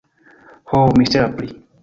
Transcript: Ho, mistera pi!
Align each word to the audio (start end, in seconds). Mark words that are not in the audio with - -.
Ho, 0.71 0.81
mistera 1.01 1.29
pi! 1.37 1.53